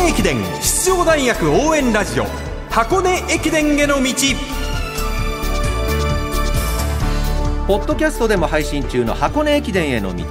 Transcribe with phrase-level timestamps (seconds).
[0.00, 2.24] 根駅伝出場大学応援ラジオ。
[2.70, 4.12] 箱根駅伝への道。
[7.66, 10.24] ポッドキャストでも配信中の箱根駅伝への道。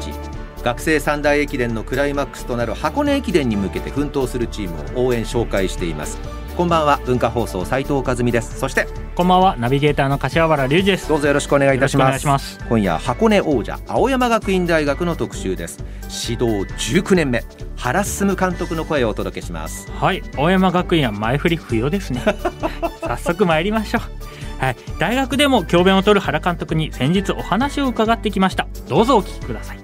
[0.63, 6.17] 学生三大駅伝のクライマックスとなる箱根駅伝に向けて奮闘するチームを応援紹介しています。
[6.59, 6.99] こんばんは。
[7.05, 8.59] 文化放送斉藤和美です。
[8.59, 8.85] そして
[9.15, 9.55] こんばんは。
[9.55, 11.07] ナビゲーターの柏原隆二です。
[11.07, 12.07] どうぞよろしくお願いいたします。
[12.07, 12.59] よろしくお願いします。
[12.67, 15.81] 今夜箱根王者青山学院大学の特集です。
[16.29, 16.67] 指導
[16.99, 17.45] 19年目。
[17.77, 19.89] 原進監督の声をお届けします。
[19.89, 20.21] はい。
[20.35, 22.21] 青山学院は前振り不要ですね。
[22.99, 24.61] 早速参りましょう。
[24.61, 28.67] はい、大学でも教鞭を取る原監督に先日お話を伺ってきました。
[28.89, 29.79] どうぞお聞きください。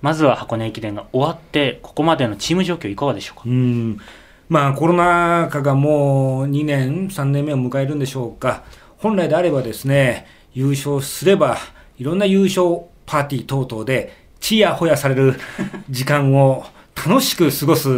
[0.00, 3.42] まずは箱根駅伝が終わってここまでのチーム状況いかがでしょうか？
[3.44, 3.98] うん
[4.48, 8.64] まあコロナ禍がもう2年、3年目を迎えるんでしょうか、
[8.98, 11.58] 本来であればですね、優勝すれば、
[11.98, 15.34] いろんな優勝パーティー等々で、ちやほやされる
[15.88, 17.88] 時間を楽しく過ごす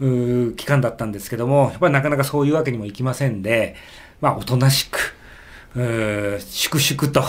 [0.00, 3.76] う期間だったんですけども、やっぱりなかなかそういうわけにもいきませんで、
[4.20, 5.14] まあおとなしく、
[5.76, 7.24] う粛々と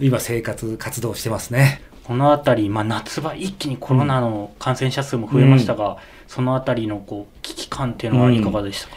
[0.00, 1.82] 今生活、活動してますね。
[2.04, 5.96] この辺り、まあ、夏場一気にコロナの感染者数も増えましたが、うん、
[6.28, 8.96] その辺りのこう危機感っていうのはいかがでしたか、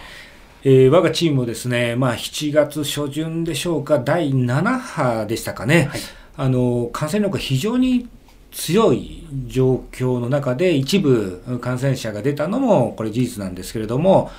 [0.65, 6.01] うん、えー、我がチームもですね、まあ、7月初旬でしょうか、第7波でしたかね、はい、
[6.35, 8.09] あの感染力が非常に
[8.51, 14.31] 強い状況の中で、一部感染者が出たのも、これ事実なんですけれども、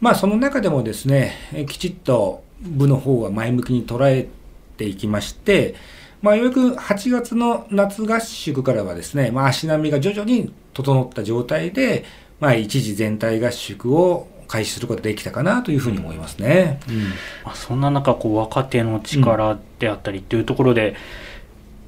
[0.00, 1.34] まあ、その中でもですね、
[1.68, 4.28] きちっと部の方は前向きに捉え
[4.76, 5.74] ていきまして、
[6.22, 12.04] まあ、ようやく8月の夏合宿からはですね、まあ、足並みが徐々に整った状態で、
[12.40, 16.80] まあ、一時全体合宿を開始することができたかなというふうに思いますね。
[16.88, 16.98] うん。
[17.44, 20.96] まあ、そんな中こう若手の力であったりというところで、うん、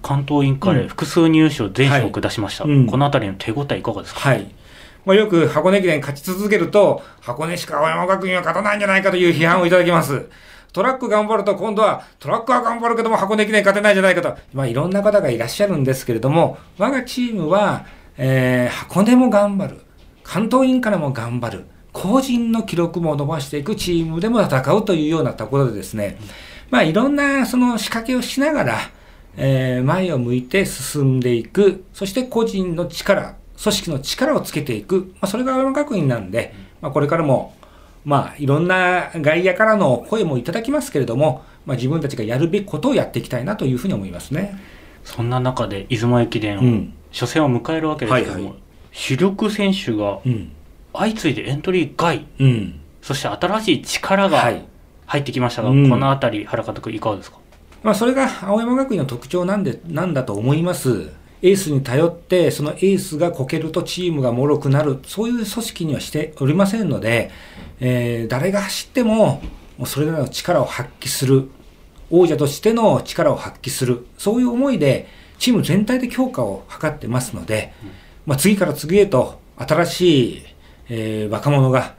[0.02, 2.72] 関東インカレ複数入賞全種目出しました、はい。
[2.74, 4.50] うん、この辺りの手応えいかがですか、はい。
[5.04, 10.28] まあ、よく箱根駅伝勝ち続けると箱根しか青山学院は勝たないんじゃないかという批判をいただきます。
[10.72, 17.86] トラック頑張ると今度はトラックは頑張るけども箱根駅伝勝てないじゃないかと、まあ、いろんな方がいらっしゃるんですけれども、我がチームは、
[18.16, 19.80] えー、箱根も頑張る。
[20.22, 21.64] 関東インカレも頑張る。
[21.92, 26.18] 個人の記録も伸ばしていくチームでも戦うというようなところでですね、
[26.70, 28.78] まあいろんなその仕掛けをしながら、
[29.36, 37.54] えー、前を向いて進んでいく、そして個人の力、組織の力をつけていく、まあ、それが青山学院なんで、まあ、これからも
[38.08, 44.58] まあ、いろんな外野からの声もいただきますけれども、まあ、自分たちがやるべきことをやっていきたいなというふうに思いますね。
[45.04, 48.54] そんな中で出雲駅伝、うん、初戦を迎えるわけですけども、はいはい、
[48.92, 50.20] 主力選手が
[50.94, 54.54] 相次いでエントリー外、うん、そして新しい力が
[55.04, 57.36] 入ってきましたが、はい、この辺り、原監督、いかがですか、
[57.82, 61.10] まあ、それが青山学院の特徴なんでなんだと思います。
[61.40, 67.30] エースに頼って、そのエースがこけるとチームが脆くなる、そういう組織にはしておりませんので、
[67.80, 69.42] えー、誰が走っても、
[69.86, 71.48] それなりの力を発揮する、
[72.10, 75.06] 王者としての力を発揮する、そういう思いで、
[75.38, 77.72] チーム全体で強化を図ってますので、
[78.26, 80.42] まあ、次から次へと新しい、
[80.88, 81.94] えー、若者が、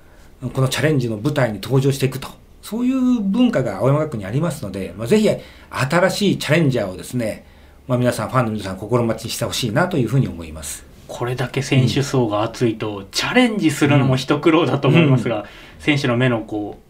[0.54, 2.28] このチャレンジの舞台に登場していくと、
[2.62, 5.30] そういう文化が青山学院にありますので、まあ、ぜひ
[5.70, 7.46] 新しいチャレンジャーをですね、
[7.90, 10.86] まあ、皆さん、ファンの皆さん、心待ちにしてほしいなというふうに思います。
[11.08, 15.46] これだけ選手層が厚いと、うん、チャレンジするのも一苦労だと思いますが、うん、
[15.80, 16.84] 選手の目のこう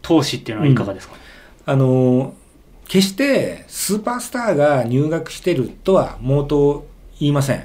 [0.00, 1.14] 投資っていうのはいかがですか、
[1.66, 2.32] うん、あの
[2.88, 6.86] 決してスーパースターが入学してるとは毛頭
[7.20, 7.64] 言いません。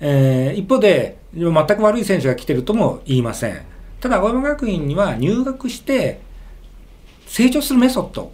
[0.00, 3.62] えー、一方で、全く悪い選手が来てるとも言いません。
[4.00, 6.20] ただ、青山学院には入学して
[7.28, 8.32] 成長するメソッド、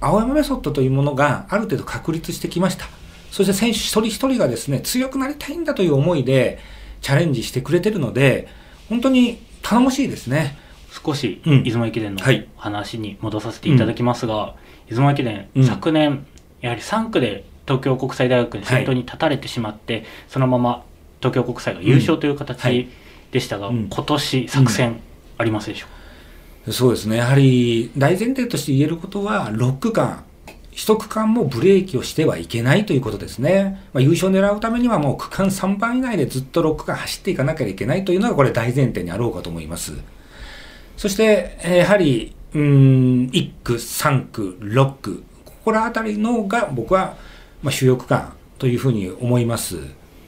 [0.00, 2.86] 青山メソッドというものがある程度確立してきました。
[3.30, 6.58] そして選手一人一人がですね、強くなりたいんだという思いで
[7.00, 8.48] チャレンジしてくれてるので、
[8.88, 10.56] 本当に頼もしいですね。
[11.04, 12.22] 少し出雲駅伝の
[12.56, 14.56] 話に戻させていただきますが、は
[14.86, 16.26] い、出雲駅伝、うん、昨年、
[16.60, 20.84] やはり3区で東京国際大学に先頭に立たれてしまって、はい、そのまま
[21.20, 22.88] 東京国際が優勝という形
[23.30, 23.76] でしたが、うん。
[23.76, 25.00] はい、今年作戦
[25.36, 25.86] ありますでしょ
[26.64, 30.24] うか、そうですね、やはり大前提として言えることは、6区間、
[30.78, 33.82] 一区間もブレーキをしてはいけないということですね。
[33.92, 39.94] まあ、優勝を狙うためにはもう区間3番以内でずっと6区間走っていかなきゃいけないというのがこれ大前提にあろうかと思います。
[40.96, 42.60] そして、やはり、うん、
[43.32, 47.16] 1区、3区、6区、ここら辺りのが僕は、
[47.60, 49.80] まあ、主力区間というふうに思います。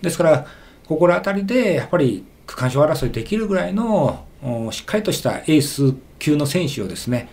[0.02, 0.46] ですから、
[0.88, 4.24] ここら辺りでやっぱり区間賞争いできるぐらいの
[4.72, 7.28] しっかりとしたエース級の選手をですね、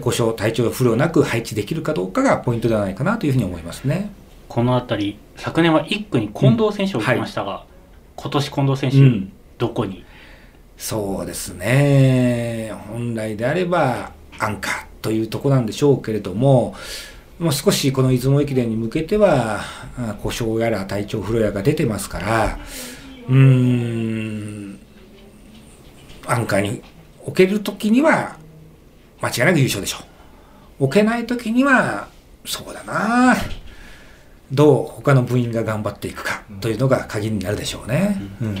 [0.00, 4.10] 故障、体調不良なく配置できるかどうかがポイントではないかなというふうに思いますね。
[4.48, 7.66] この辺り、昨年は1区に近藤選手を置きましたが、うんはい、
[8.16, 10.04] 今年近藤選手、うん、どこに？
[10.76, 12.72] そうですね。
[12.88, 16.74] 本来であればアンカーというとこなんでしょうけれども、
[17.38, 19.60] もう少しこの出雲駅伝に向けては
[20.22, 22.58] 故障やら体調不良やが出てますから
[23.28, 24.78] うーん
[26.26, 26.82] アンカーに
[27.24, 28.36] 置ける時には
[29.22, 29.98] 間違いなく優勝でしょ
[30.80, 30.84] う。
[30.84, 32.08] 置けない時には
[32.44, 33.36] そうだな。
[34.50, 38.20] どう他の部員が頑張っていくかというのが鍵になるでしょうね。
[38.40, 38.56] うん、うん。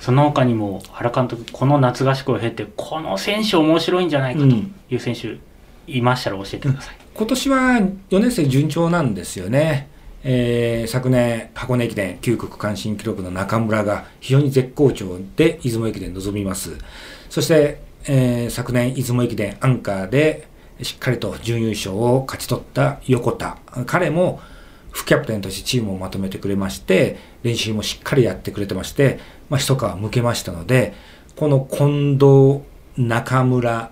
[0.00, 5.38] その他にも原監督この夏合宿を経てこの選手面白いんじゃないかという選手
[5.86, 7.58] いましたら教えてください、うん、今年は
[8.10, 9.88] 4年生順調なんですよね、
[10.22, 16.76] えー、昨年箱根駅伝9区区間新記録の中村が非常に絶好調で出雲駅伝臨みます。
[17.30, 20.48] そして、えー、昨年出雲駅伝アンカーで
[20.82, 23.58] しっかりと準優勝を勝ち取った横田。
[23.86, 24.40] 彼も
[24.90, 29.18] 副キャプテンとしてチームをまとめてくれまして、練習もしっかりやってくれてまして、
[29.48, 30.94] まあ、一皮むけましたので、
[31.36, 32.62] この近藤、
[32.96, 33.90] 中村、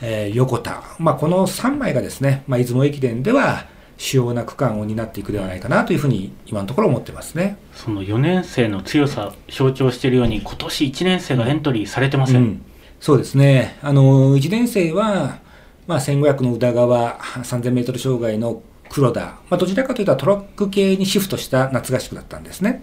[0.00, 3.66] えー、横田、まあ、この3枚がですね、まあ、出雲駅伝では
[3.98, 7.58] 主要な区間を担っていくではないかなというふうに今のところ思ってますね。
[7.74, 12.64] その4年生の強さ象徴しているように今年1年生がエントリーされてません、うん、
[13.00, 15.38] そうですねあの1年生は、
[15.86, 22.82] まあ、1500の宇田川 3000m 障害の黒田、まあ、どちらかというとトラック系にシフトした夏合宿だったんですね。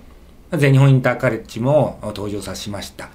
[0.52, 3.10] 全日本インターカレッジも登場させました。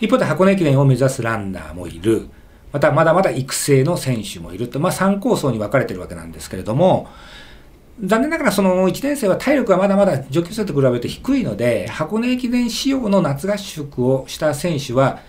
[0.00, 2.28] 一方で箱根駅伝を目指すランナーもいる。
[2.72, 7.08] またまだまだ育成の選手もいると、まあ3構想に分かれてるわけなんですけれども、
[8.04, 15.20] 残念ながらその1年生は体力がまだまだ上級生と比べて低いので、箱根駅伝仕様の夏合宿をした選手は、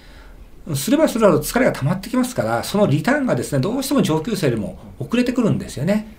[0.76, 6.16] すればするほど疲れが溜まってきますから、そのリターンがですね、どうしても上級生よりも遅れてくるんですよね。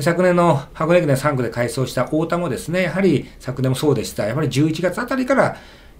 [0.00, 4.24] 昨年の箱根駅伝3区で改装した太田もですね、やはり昨年もそうでした。
[4.24, 5.56] やはり11月あたりから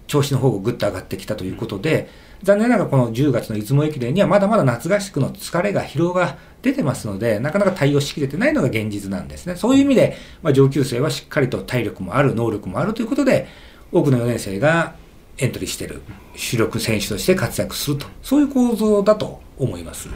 [0.07, 2.09] 調子の方がぐっと上がってきたということで、
[2.41, 9.55] 残念ながらこの10月の出雲駅伝にはまだまだ夏合宿の疲れが疲労が出てますので、なかなか対応しきれてないのが現実なんですね。
[9.55, 13.47] そういう意味で、まあ、上級生はしっかりと体力もある、能力もあるということで、
[13.91, 14.95] 多くの4年生が
[15.37, 16.01] エントリーしている
[16.35, 20.09] 主力選手として活躍すると、そういう構造だと思います。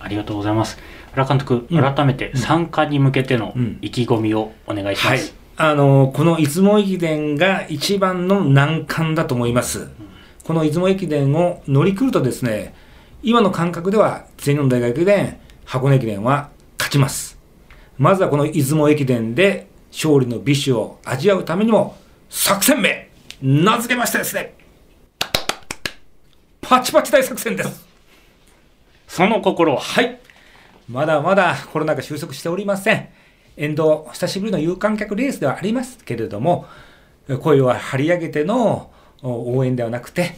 [0.00, 0.78] ありがとうございます。
[1.12, 5.34] 原監督、改めて参加に向けての意気込みをお願いします。
[5.56, 9.88] はい、あのこの出雲駅伝が一番の難関だと思います。
[10.44, 12.74] この出雲駅伝を乗り切るとですね、
[13.22, 17.38] 今の感覚では全日本大学駅伝、箱根駅伝は勝ちます。
[17.96, 21.96] まずはこの出雲駅伝で勝利の美酒を味わうためにも、
[22.28, 23.08] 作戦名、
[23.42, 24.54] 名付けましてですね、
[26.60, 27.86] パチパチ大作戦です。
[29.08, 30.18] その心は、はい。
[30.88, 33.08] まだまだコロナが収束しておりません。
[33.56, 36.66] 沿道、久しぶりの有観客レースではありますけれども、
[37.40, 38.90] 声を張り上げての
[39.22, 40.36] 応援ではなくて、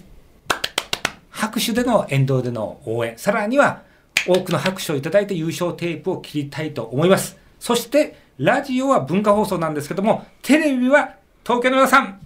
[1.31, 3.82] 拍手での沿道での応援、さらには
[4.26, 7.37] 多くの拍手をいただいて優勝テープを切りたいと思います。
[7.58, 11.14] そして、ラジオは文化放送なんですけども、テレビは
[11.44, 12.20] 東京の皆さん、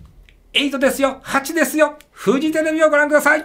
[0.53, 3.45] 8ですよ、8ですよ、富士テレビをご覧ください。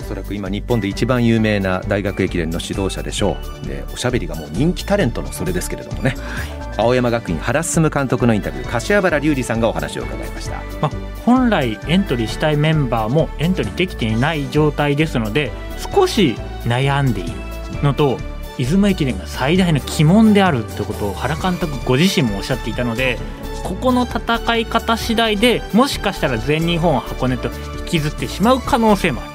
[0.00, 3.66] おそらく今日本で一番有名な大学駅伝の指導者でしょう。
[3.66, 10.90] でおしゃべりがもう人気タレントのそれですけれどもね、はい、青山学院原進監督のインタビュー柏原隆二さんがお話を伺いました、まあ、
[11.24, 15.52] 本来エントリーしたいメンバーもエントリーできていない状態ですので
[15.94, 16.34] 少し
[16.64, 17.32] 悩んでいる
[17.82, 18.18] のと
[18.58, 23.18] 出雲駅伝が最大の鬼門であるってことを原監督ご自身もおっしゃっていたので
[23.64, 27.48] ここの戦い方次第でもしかしたら全日本箱根と
[27.80, 29.32] 引きずってしまう可能性もある。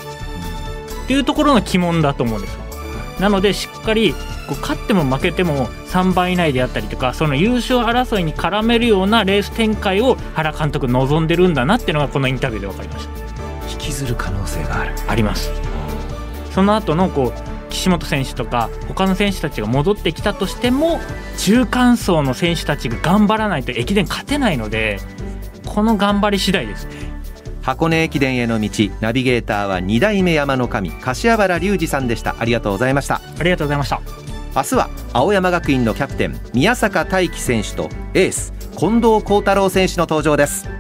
[1.06, 2.60] っていうところの鬼門だと思うんですよ。
[3.20, 4.14] なのでしっかり
[4.48, 13.72] こう勝っても負けても3番以内であったりとかその優勝争いに絡めるようなレース展開を原監督望んでるんだなっていうのがこのインタビューで分かりました。
[13.72, 14.96] 引きずる可能性がある。
[15.08, 15.52] あります
[16.52, 17.47] その後のこう
[17.78, 21.00] 岸本選手とか他の選手たちが戻ってきたとしても
[21.38, 25.00] 中間層の選手たちが頑張らないと駅伝勝てないので
[25.66, 27.08] この頑張り次第ですね。
[27.62, 28.70] 箱根駅伝への道
[29.02, 32.36] ナビゲーターは2代目山の神柏原隆二さんでした。
[32.40, 33.22] ありがとうございました。
[33.40, 34.02] ありがとうございました。
[34.56, 40.77] 明日は青山学院のキャプテン宮坂大輝選手とエース近藤幸太郎選手の登場です